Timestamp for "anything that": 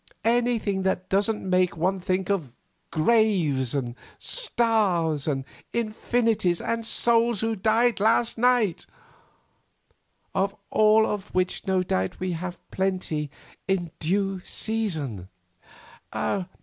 0.25-1.09